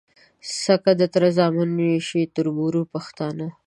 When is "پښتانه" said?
2.93-3.47